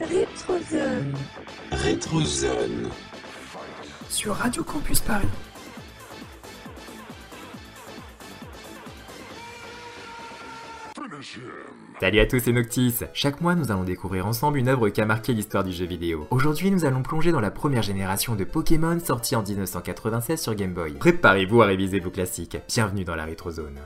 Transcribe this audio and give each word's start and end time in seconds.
Rétrozone. 0.00 1.14
Rétrozone. 1.72 2.88
Sur 4.08 4.34
Radio 4.34 4.64
Campus 4.64 5.00
Paris. 5.00 5.28
Salut 12.00 12.18
à 12.18 12.26
tous, 12.26 12.38
c'est 12.38 12.52
Noctis 12.52 13.00
Chaque 13.12 13.42
mois, 13.42 13.54
nous 13.54 13.70
allons 13.70 13.84
découvrir 13.84 14.26
ensemble 14.26 14.58
une 14.58 14.68
œuvre 14.68 14.88
qui 14.88 15.02
a 15.02 15.06
marqué 15.06 15.34
l'histoire 15.34 15.64
du 15.64 15.72
jeu 15.72 15.84
vidéo. 15.84 16.26
Aujourd'hui, 16.30 16.70
nous 16.70 16.86
allons 16.86 17.02
plonger 17.02 17.30
dans 17.30 17.40
la 17.40 17.50
première 17.50 17.82
génération 17.82 18.36
de 18.36 18.44
Pokémon 18.44 18.98
sortie 19.00 19.36
en 19.36 19.42
1996 19.42 20.40
sur 20.40 20.54
Game 20.54 20.72
Boy. 20.72 20.94
Préparez-vous 20.94 21.60
à 21.60 21.66
réviser 21.66 22.00
vos 22.00 22.10
classiques. 22.10 22.56
Bienvenue 22.68 23.04
dans 23.04 23.16
la 23.16 23.26
Rétrozone. 23.26 23.80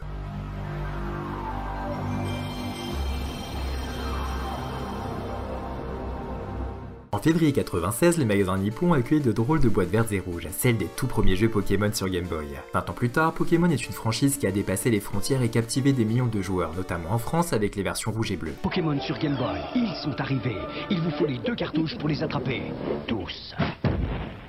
En 7.14 7.18
février 7.18 7.52
96, 7.52 8.18
les 8.18 8.24
magasins 8.24 8.58
Nippon 8.58 8.92
accueillent 8.92 9.20
de 9.20 9.30
drôles 9.30 9.60
de 9.60 9.68
boîtes 9.68 9.88
vertes 9.88 10.10
et 10.10 10.18
rouges, 10.18 10.48
celles 10.50 10.76
des 10.76 10.88
tout 10.96 11.06
premiers 11.06 11.36
jeux 11.36 11.48
Pokémon 11.48 11.92
sur 11.92 12.08
Game 12.08 12.24
Boy. 12.24 12.48
20 12.72 12.90
ans 12.90 12.92
plus 12.92 13.10
tard, 13.10 13.32
Pokémon 13.32 13.70
est 13.70 13.86
une 13.86 13.92
franchise 13.92 14.36
qui 14.36 14.48
a 14.48 14.50
dépassé 14.50 14.90
les 14.90 14.98
frontières 14.98 15.40
et 15.40 15.48
captivé 15.48 15.92
des 15.92 16.04
millions 16.04 16.26
de 16.26 16.42
joueurs, 16.42 16.74
notamment 16.74 17.12
en 17.12 17.18
France 17.18 17.52
avec 17.52 17.76
les 17.76 17.84
versions 17.84 18.10
rouges 18.10 18.32
et 18.32 18.36
bleues. 18.36 18.56
Pokémon 18.60 19.00
sur 19.00 19.16
Game 19.20 19.36
Boy, 19.36 19.60
ils 19.76 19.94
sont 20.02 20.20
arrivés. 20.20 20.58
Il 20.90 21.02
vous 21.02 21.12
faut 21.12 21.26
les 21.26 21.38
deux 21.38 21.54
cartouches 21.54 21.96
pour 21.98 22.08
les 22.08 22.20
attraper. 22.20 22.62
Tous. 23.06 23.54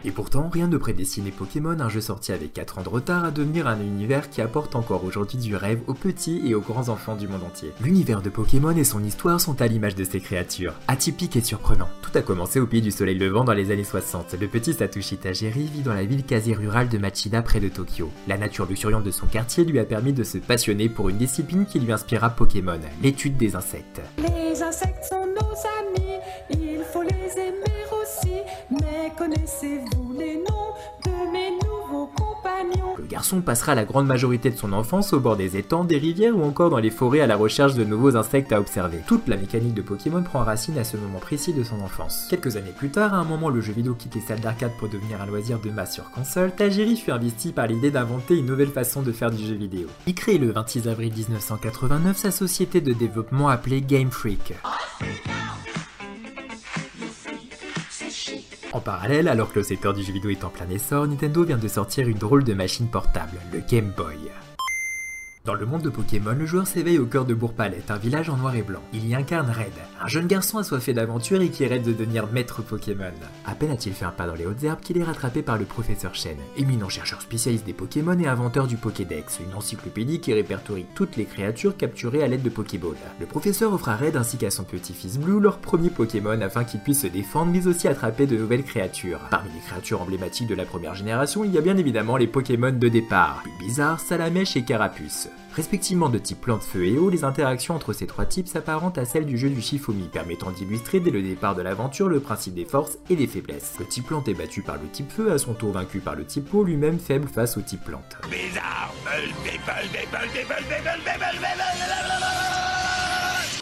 Et 0.08 0.12
pourtant, 0.12 0.50
rien 0.54 0.68
ne 0.68 0.78
prédestinait 0.78 1.32
Pokémon, 1.32 1.80
un 1.80 1.90
jeu 1.90 2.00
sorti 2.00 2.32
avec 2.32 2.54
4 2.54 2.78
ans 2.78 2.84
de 2.84 2.90
retard, 2.90 3.26
à 3.26 3.32
devenir 3.32 3.68
un 3.68 3.80
univers 3.80 4.30
qui 4.30 4.40
apporte 4.40 4.76
encore 4.76 5.04
aujourd'hui 5.04 5.40
du 5.40 5.56
rêve 5.56 5.82
aux 5.88 5.96
petits 5.96 6.44
et 6.46 6.54
aux 6.54 6.62
grands 6.62 6.90
enfants 6.90 7.16
du 7.16 7.28
monde 7.28 7.42
entier. 7.44 7.72
L'univers 7.82 8.22
de 8.22 8.30
Pokémon 8.30 8.70
et 8.70 8.84
son 8.84 9.04
histoire 9.04 9.42
sont 9.42 9.60
à 9.64 9.68
l'image 9.68 9.96
de 9.96 10.04
ses 10.04 10.20
créatures, 10.20 10.76
atypiques 10.88 11.38
et 11.38 11.42
surprenants. 11.42 11.90
Tout 12.04 12.16
a 12.16 12.22
commencé 12.22 12.60
au 12.60 12.68
pays 12.68 12.84
du 12.84 12.92
soleil 12.92 13.18
levant 13.18 13.44
dans 13.44 13.54
les 13.54 13.72
années 13.72 13.84
60. 13.84 14.36
Le 14.40 14.48
petit 14.48 14.74
Satoshi 14.74 15.18
Tajiri 15.18 15.64
vit 15.64 15.82
dans 15.82 15.96
la 15.96 16.06
ville 16.06 16.24
quasi-rurale 16.24 16.88
de 16.88 17.00
Machida 17.00 17.42
près 17.42 17.60
de 17.60 17.70
Tokyo. 17.70 18.12
La 18.28 18.38
nature 18.38 18.68
luxuriante 18.68 19.06
de 19.06 19.12
son 19.12 19.26
quartier 19.26 19.66
lui 19.66 19.80
a 19.80 19.86
permis 19.86 20.14
de 20.14 20.24
se 20.24 20.38
passionner 20.38 20.88
pour 20.88 21.10
une 21.10 21.18
discipline 21.18 21.66
qui 21.66 21.80
lui 21.80 21.92
inspira 21.92 22.30
Pokémon, 22.30 22.80
l'étude 23.02 23.38
des 23.38 23.56
insectes. 23.56 24.02
Les 24.20 24.62
insectes 24.62 25.06
sont 25.10 25.26
nos 25.26 26.00
amis, 26.00 26.20
il 26.52 26.84
faut 26.94 27.02
les 27.02 27.42
aimer 27.42 27.75
aussi. 28.16 28.34
Mais 28.72 29.12
connaissez-vous 29.18 30.14
les 30.14 30.36
noms 30.36 30.74
de 31.06 31.32
mes 31.32 31.52
nouveaux 31.52 32.08
compagnons? 32.08 32.96
Le 32.98 33.06
garçon 33.06 33.42
passera 33.42 33.76
la 33.76 33.86
grande 33.86 34.08
majorité 34.08 34.50
de 34.50 34.58
son 34.58 34.74
enfance 34.74 35.14
au 35.14 35.20
bord 35.20 35.38
des 35.38 35.58
étangs, 35.58 35.84
des 35.84 35.98
rivières 35.98 36.38
ou 36.38 36.44
encore 36.44 36.70
dans 36.70 36.80
les 36.80 36.90
forêts 36.90 37.22
à 37.22 37.28
la 37.28 37.36
recherche 37.36 37.76
de 37.76 37.84
nouveaux 37.84 38.16
insectes 38.16 38.52
à 38.52 38.60
observer. 38.60 39.00
Toute 39.08 39.28
la 39.28 39.38
mécanique 39.38 39.74
de 39.74 39.82
Pokémon 39.82 40.24
prend 40.24 40.44
racine 40.44 40.78
à 40.78 40.84
ce 40.84 40.98
moment 40.98 41.20
précis 41.20 41.54
de 41.54 41.64
son 41.64 41.82
enfance. 41.82 42.28
Quelques 42.30 42.58
années 42.58 42.74
plus 42.76 42.90
tard, 42.90 43.14
à 43.14 43.18
un 43.18 43.24
moment 43.24 43.48
où 43.48 43.52
le 43.52 43.62
jeu 43.62 43.74
vidéo 43.74 43.94
quitte 43.94 44.16
les 44.16 44.22
salles 44.22 44.40
d'arcade 44.40 44.72
pour 44.80 44.90
devenir 44.90 45.22
un 45.22 45.26
loisir 45.26 45.60
de 45.60 45.70
masse 45.70 45.94
sur 45.94 46.10
console, 46.12 46.52
Tajiri 46.52 46.98
fut 46.98 47.12
investi 47.12 47.52
par 47.52 47.68
l'idée 47.68 47.92
d'inventer 47.92 48.38
une 48.38 48.46
nouvelle 48.46 48.72
façon 48.72 49.02
de 49.02 49.12
faire 49.12 49.32
du 49.32 49.46
jeu 49.46 49.56
vidéo. 49.56 49.88
Il 50.08 50.16
crée 50.16 50.38
le 50.38 50.52
26 50.52 50.88
avril 50.88 51.14
1989 51.14 52.18
sa 52.18 52.32
société 52.32 52.82
de 52.82 52.94
développement 52.94 53.50
appelée 53.50 53.82
Game 53.82 54.12
Freak. 54.12 54.54
En 58.76 58.82
parallèle, 58.82 59.30
alors 59.30 59.54
que 59.54 59.60
le 59.60 59.64
secteur 59.64 59.94
du 59.94 60.04
jeu 60.04 60.12
vidéo 60.12 60.32
est 60.32 60.44
en 60.44 60.50
plein 60.50 60.70
essor, 60.70 61.08
Nintendo 61.08 61.46
vient 61.46 61.58
de 61.58 61.68
sortir 61.70 62.10
une 62.10 62.18
drôle 62.18 62.44
de 62.44 62.54
machine 62.54 62.90
portable, 62.90 63.38
le 63.54 63.62
Game 63.62 63.94
Boy. 63.96 64.18
Dans 65.46 65.54
le 65.54 65.68
monde 65.68 65.84
de 65.84 65.92
Pokémon, 65.92 66.34
le 66.34 66.48
joueur 66.48 66.66
s'éveille 66.66 66.98
au 66.98 67.06
cœur 67.06 67.24
de 67.24 67.36
Bourg-Palette, 67.36 67.92
un 67.92 68.00
village 68.00 68.32
en 68.32 68.38
noir 68.38 68.56
et 68.56 68.64
blanc. 68.64 68.80
Il 68.94 69.08
y 69.08 69.14
incarne 69.14 69.52
Red, 69.52 69.74
un 70.02 70.08
jeune 70.08 70.26
garçon 70.26 70.58
assoiffé 70.58 70.92
d'aventure 70.92 71.40
et 71.40 71.50
qui 71.50 71.68
rêve 71.68 71.86
de 71.86 71.94
devenir 71.94 72.26
maître 72.32 72.64
Pokémon. 72.64 73.14
À 73.46 73.54
peine 73.54 73.70
a-t-il 73.70 73.94
fait 73.94 74.06
un 74.06 74.12
pas 74.12 74.26
dans 74.26 74.34
les 74.34 74.48
hautes 74.48 74.64
herbes 74.64 74.80
qu'il 74.80 74.98
est 74.98 75.04
rattrapé 75.04 75.44
par 75.44 75.60
le 75.60 75.66
professeur 75.66 76.16
Shen, 76.16 76.36
éminent 76.58 76.90
chercheur 76.90 77.22
spécialiste 77.22 77.64
des 77.64 77.74
Pokémon 77.74 78.18
et 78.18 78.26
inventeur 78.26 78.66
du 78.66 78.76
Pokédex, 78.76 79.40
une 79.40 79.56
encyclopédie 79.56 80.20
qui 80.20 80.34
répertorie 80.34 80.88
toutes 80.96 81.16
les 81.16 81.26
créatures 81.26 81.78
capturées 81.78 82.24
à 82.24 82.28
l'aide 82.28 82.42
de 82.42 82.50
Pokéball. 82.50 82.96
Le 83.20 83.28
professeur 83.28 83.72
offre 83.72 83.90
à 83.90 83.98
Red 83.98 84.16
ainsi 84.16 84.38
qu'à 84.38 84.50
son 84.50 84.64
petit-fils 84.64 85.20
Blue 85.20 85.40
leur 85.40 85.60
premier 85.60 85.92
Pokémon 85.92 86.42
afin 86.42 86.64
qu'ils 86.64 86.80
puissent 86.80 87.04
se 87.04 87.08
défendre 87.08 87.52
mais 87.52 87.68
aussi 87.68 87.88
attraper 87.88 88.26
de 88.26 88.36
nouvelles 88.36 88.64
créatures. 88.64 89.20
Parmi 89.30 89.52
les 89.54 89.60
créatures 89.60 90.02
emblématiques 90.02 90.48
de 90.48 90.56
la 90.56 90.66
première 90.66 90.96
génération, 90.96 91.44
il 91.44 91.52
y 91.52 91.60
a 91.60 91.62
bien 91.62 91.78
évidemment 91.78 92.18
les 92.18 92.26
Pokémon 92.26 92.72
de 92.72 92.90
départ, 92.90 93.44
Bizarre, 93.60 94.00
Salamèche 94.00 94.58
et 94.58 94.64
Carapuce. 94.64 95.30
Respectivement 95.56 96.10
de 96.10 96.18
type 96.18 96.42
plante, 96.42 96.64
feu 96.64 96.86
et 96.86 96.98
eau, 96.98 97.10
les 97.10 97.24
interactions 97.24 97.76
entre 97.76 97.94
ces 97.94 98.08
trois 98.08 98.26
types 98.26 98.48
s'apparentent 98.48 98.98
à 98.98 99.06
celles 99.06 99.26
du 99.26 99.38
jeu 99.38 99.50
du 99.50 99.62
Shifumi, 99.62 100.10
permettant 100.12 100.52
d'illustrer 100.52 101.00
dès 101.00 101.12
le 101.12 101.22
départ 101.22 101.56
de 101.56 101.62
l'aventure 101.62 102.10
le 102.10 102.20
principe 102.20 102.56
des 102.56 102.66
forces 102.66 102.98
et 103.10 103.16
des 103.16 103.28
faiblesses. 103.28 103.76
Le 103.80 103.86
type 103.86 104.08
plante 104.08 104.28
est 104.28 104.34
battu 104.34 104.62
par 104.62 104.76
le 104.76 104.88
type 104.90 105.10
feu, 105.10 105.32
à 105.32 105.38
son 105.38 105.54
tour 105.54 105.72
vaincu 105.72 106.00
par 106.00 106.16
le 106.16 106.26
type 106.26 106.54
eau, 106.54 106.66
lui-même 106.66 107.00
faible 107.00 107.30
face 107.30 107.58
au 107.58 107.62
type 107.62 107.86
plante. 107.86 108.18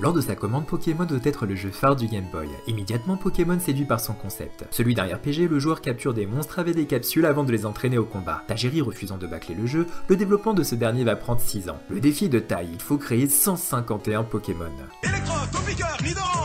Lors 0.01 0.13
de 0.13 0.21
sa 0.21 0.35
commande, 0.35 0.65
Pokémon 0.65 1.05
doit 1.05 1.19
être 1.23 1.45
le 1.45 1.55
jeu 1.55 1.69
phare 1.69 1.95
du 1.95 2.07
Game 2.07 2.25
Boy. 2.31 2.49
Immédiatement, 2.67 3.15
Pokémon 3.15 3.59
séduit 3.59 3.85
par 3.85 3.99
son 3.99 4.13
concept. 4.13 4.65
Celui 4.71 4.95
d'un 4.95 5.05
RPG, 5.05 5.47
le 5.49 5.59
joueur 5.59 5.81
capture 5.81 6.13
des 6.13 6.25
monstres 6.25 6.59
avec 6.59 6.75
des 6.75 6.85
capsules 6.85 7.25
avant 7.25 7.43
de 7.43 7.51
les 7.51 7.65
entraîner 7.65 7.97
au 7.97 8.05
combat. 8.05 8.43
Tajiri 8.47 8.81
refusant 8.81 9.17
de 9.17 9.27
bâcler 9.27 9.55
le 9.55 9.65
jeu, 9.65 9.87
le 10.07 10.15
développement 10.15 10.53
de 10.53 10.63
ce 10.63 10.75
dernier 10.75 11.03
va 11.03 11.15
prendre 11.15 11.41
6 11.41 11.69
ans. 11.69 11.79
Le 11.89 11.99
défi 11.99 12.29
de 12.29 12.39
taille, 12.39 12.69
il 12.73 12.81
faut 12.81 12.97
créer 12.97 13.29
151 13.29 14.23
Pokémon. 14.23 14.65
Electro, 15.03 15.35
Topiqueur, 15.51 15.97
Nidoran, 16.03 16.43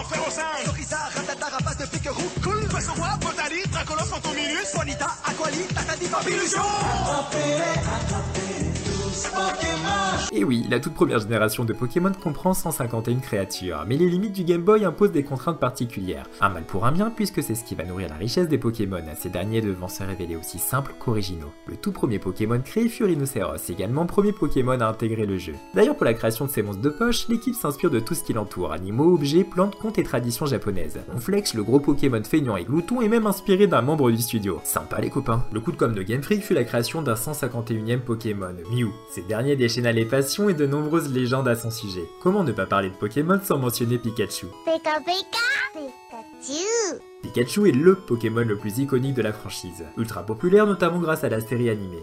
Et 10.33 10.45
oui, 10.45 10.65
la 10.71 10.79
toute 10.79 10.95
première 10.95 11.19
génération 11.21 11.65
de 11.65 11.73
Pokémon 11.73 12.13
comprend 12.13 12.53
151 12.53 13.19
créatures, 13.21 13.85
mais 13.87 13.97
les 13.97 14.09
limites 14.09 14.35
du 14.35 14.45
Game 14.45 14.63
Boy 14.63 14.85
imposent 14.85 15.11
des 15.11 15.23
contraintes 15.23 15.59
particulières. 15.59 16.27
Un 16.41 16.51
mal 16.51 16.65
pour 16.65 16.87
un 16.87 16.93
bien, 16.93 17.11
puisque 17.11 17.43
c'est 17.43 17.55
ce 17.55 17.65
qui 17.65 17.75
va 17.75 17.85
nourrir 17.85 18.09
la 18.09 18.17
richesse 18.17 18.49
des 18.49 18.59
Pokémon, 18.59 19.03
ces 19.17 19.31
derniers 19.31 19.63
devant 19.63 19.89
se 19.89 20.03
révéler 20.03 20.37
aussi 20.37 20.59
simples 20.59 20.95
qu'originaux. 20.99 21.53
Le 21.67 21.77
tout 21.77 21.93
premier 21.93 22.19
Pokémon 22.19 22.61
créé 22.61 22.89
fut 22.89 23.05
Rhinocéros, 23.05 23.71
également 23.71 24.07
premier 24.07 24.33
Pokémon 24.33 24.79
à 24.81 24.87
intégrer 24.87 25.27
le 25.27 25.39
jeu. 25.39 25.55
D'ailleurs, 25.75 25.97
pour 25.97 26.05
la 26.05 26.15
création 26.15 26.45
de 26.45 26.51
ces 26.51 26.63
monstres 26.63 26.83
de 26.83 26.91
poche, 26.91 27.29
l'équipe 27.29 27.55
s'inspire 27.55 27.91
de 27.91 28.01
tout 28.01 28.15
ce 28.15 28.23
qui 28.23 28.33
l'entoure, 28.33 28.73
animaux, 28.73 29.15
objets, 29.15 29.45
plantes, 29.45 29.77
contes 29.77 29.99
et 29.99 30.05
traditions 30.05 30.47
japonaises. 30.47 31.01
On 31.15 31.19
flex, 31.19 31.55
le 31.55 31.65
gros 31.65 31.81
Pokémon 31.81 32.23
feignant 32.23 32.57
et 32.57 32.65
glouton 32.65 33.01
est 33.01 33.09
même 33.09 33.27
inspiré 33.27 33.67
d'un 33.67 33.83
membre 33.83 34.11
du 34.11 34.19
studio. 34.19 34.61
Sympa 34.65 35.01
les 35.01 35.11
copains. 35.11 35.45
Le 35.53 35.61
coup 35.61 35.73
de 35.73 35.77
com' 35.77 35.95
de 35.95 36.03
Game 36.03 36.23
Freak 36.23 36.43
fut 36.43 36.55
la 36.55 36.65
création 36.65 37.03
d'un 37.03 37.15
151ème 37.15 38.01
Pokémon, 38.01 38.55
Mew. 38.71 38.93
Ces 39.11 39.23
derniers 39.23 39.57
déchaîna 39.57 39.93
les 39.93 40.05
passions 40.05 40.49
et 40.49 40.55
de 40.55 40.67
nombreuses 40.67 41.13
légendes 41.13 41.49
à 41.49 41.55
son 41.55 41.71
sujet. 41.71 42.09
Comment 42.23 42.45
ne 42.45 42.53
pas 42.53 42.67
parler 42.67 42.91
de 42.91 42.95
Pokémon 42.95 43.41
sans 43.43 43.59
mentionner 43.59 43.99
Pikachu? 43.99 44.47
Pika 44.65 45.01
pika 45.01 45.39
Pikachu 45.73 47.01
Pikachu 47.23 47.69
est 47.69 47.73
LE 47.73 47.95
Pokémon 47.95 48.45
le 48.45 48.57
plus 48.57 48.79
iconique 48.79 49.15
de 49.15 49.23
la 49.23 49.33
franchise, 49.33 49.85
ultra 49.97 50.25
populaire 50.25 50.67
notamment 50.67 50.99
grâce 50.99 51.25
à 51.25 51.29
la 51.29 51.41
série 51.41 51.71
animée. 51.71 52.01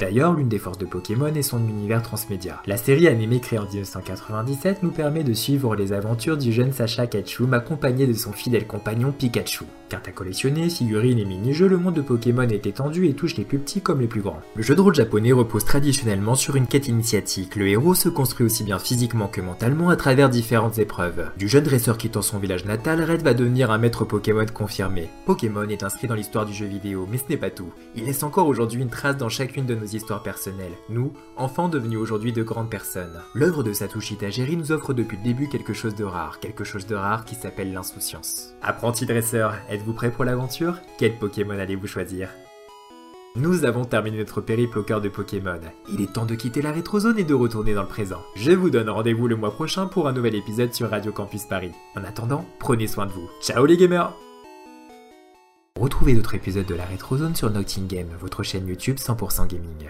D'ailleurs, 0.00 0.34
l'une 0.34 0.48
des 0.48 0.58
forces 0.58 0.78
de 0.78 0.86
Pokémon 0.86 1.26
est 1.26 1.42
son 1.42 1.58
univers 1.68 2.02
transmédia. 2.02 2.62
La 2.66 2.76
série 2.76 3.08
animée 3.08 3.40
créée 3.40 3.58
en 3.58 3.66
1997 3.66 4.84
nous 4.84 4.92
permet 4.92 5.24
de 5.24 5.32
suivre 5.32 5.74
les 5.74 5.92
aventures 5.92 6.36
du 6.36 6.52
jeune 6.52 6.72
Sacha 6.72 7.08
Ketchum 7.08 7.52
accompagné 7.52 8.06
de 8.06 8.12
son 8.12 8.32
fidèle 8.32 8.66
compagnon 8.66 9.10
Pikachu. 9.10 9.64
Cartes 9.88 10.08
à 10.08 10.12
collectionner, 10.12 10.68
figurines 10.68 11.18
et 11.18 11.24
mini-jeux, 11.24 11.66
le 11.66 11.78
monde 11.78 11.94
de 11.94 12.02
Pokémon 12.02 12.42
est 12.42 12.66
étendu 12.66 13.08
et 13.08 13.14
touche 13.14 13.36
les 13.36 13.44
plus 13.44 13.58
petits 13.58 13.80
comme 13.80 14.00
les 14.00 14.06
plus 14.06 14.20
grands. 14.20 14.40
Le 14.54 14.62
jeu 14.62 14.76
de 14.76 14.80
rôle 14.80 14.94
japonais 14.94 15.32
repose 15.32 15.64
traditionnellement 15.64 16.34
sur 16.34 16.56
une 16.56 16.66
quête 16.66 16.88
initiatique. 16.88 17.56
Le 17.56 17.66
héros 17.68 17.94
se 17.94 18.10
construit 18.10 18.44
aussi 18.46 18.64
bien 18.64 18.78
physiquement 18.78 19.28
que 19.28 19.40
mentalement 19.40 19.88
à 19.88 19.96
travers 19.96 20.28
différentes 20.28 20.78
épreuves. 20.78 21.30
Du 21.38 21.48
jeune 21.48 21.64
dresseur 21.64 21.96
quittant 21.96 22.22
son 22.22 22.38
village 22.38 22.66
natal, 22.66 23.02
Red 23.02 23.22
va 23.22 23.32
devenir 23.34 23.70
un 23.70 23.78
maître 23.78 24.04
Pokémon 24.04 24.46
confirmé. 24.52 25.08
Pokémon 25.24 25.68
est 25.68 25.82
inscrit 25.82 26.06
dans 26.06 26.14
l'histoire 26.14 26.44
du 26.44 26.52
jeu 26.52 26.66
vidéo, 26.66 27.08
mais 27.10 27.16
ce 27.16 27.24
n'est 27.30 27.38
pas 27.38 27.50
tout. 27.50 27.72
Il 27.96 28.04
laisse 28.04 28.22
encore 28.22 28.46
aujourd'hui 28.46 28.82
une 28.82 28.90
trace 28.90 29.16
dans 29.16 29.30
chacune 29.30 29.64
de 29.64 29.74
nos 29.74 29.87
histoires 29.94 30.22
personnelles. 30.22 30.76
Nous, 30.88 31.12
enfants 31.36 31.68
devenus 31.68 31.98
aujourd'hui 31.98 32.32
de 32.32 32.42
grandes 32.42 32.70
personnes. 32.70 33.22
L'œuvre 33.34 33.62
de 33.62 33.72
Satoshi 33.72 34.16
Tajiri 34.16 34.56
nous 34.56 34.72
offre 34.72 34.94
depuis 34.94 35.16
le 35.16 35.22
début 35.22 35.48
quelque 35.48 35.72
chose 35.72 35.94
de 35.94 36.04
rare, 36.04 36.40
quelque 36.40 36.64
chose 36.64 36.86
de 36.86 36.94
rare 36.94 37.24
qui 37.24 37.34
s'appelle 37.34 37.72
l'insouciance. 37.72 38.54
Apprenti 38.62 39.06
dresseur, 39.06 39.54
êtes-vous 39.70 39.92
prêt 39.92 40.10
pour 40.10 40.24
l'aventure? 40.24 40.78
Quel 40.98 41.18
Pokémon 41.18 41.58
allez-vous 41.58 41.86
choisir? 41.86 42.28
Nous 43.36 43.64
avons 43.64 43.84
terminé 43.84 44.18
notre 44.18 44.40
périple 44.40 44.80
au 44.80 44.82
cœur 44.82 45.00
de 45.00 45.08
Pokémon. 45.08 45.60
Il 45.92 46.00
est 46.00 46.12
temps 46.12 46.26
de 46.26 46.34
quitter 46.34 46.62
la 46.62 46.72
rétrozone 46.72 47.18
et 47.18 47.24
de 47.24 47.34
retourner 47.34 47.74
dans 47.74 47.82
le 47.82 47.88
présent. 47.88 48.22
Je 48.34 48.52
vous 48.52 48.70
donne 48.70 48.90
rendez-vous 48.90 49.28
le 49.28 49.36
mois 49.36 49.52
prochain 49.52 49.86
pour 49.86 50.08
un 50.08 50.12
nouvel 50.12 50.34
épisode 50.34 50.74
sur 50.74 50.90
Radio 50.90 51.12
Campus 51.12 51.44
Paris. 51.44 51.72
En 51.94 52.04
attendant, 52.04 52.44
prenez 52.58 52.86
soin 52.86 53.06
de 53.06 53.12
vous. 53.12 53.28
Ciao 53.40 53.64
les 53.64 53.76
gamers 53.76 54.12
Retrouvez 55.78 56.14
d'autres 56.14 56.34
épisodes 56.34 56.66
de 56.66 56.74
la 56.74 56.84
rétrozone 56.84 57.36
sur 57.36 57.50
Noctingame, 57.50 58.08
votre 58.20 58.42
chaîne 58.42 58.66
YouTube 58.66 58.96
100% 58.96 59.46
gaming. 59.46 59.88